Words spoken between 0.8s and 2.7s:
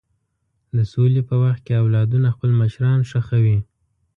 سولې په وخت کې اولادونه خپل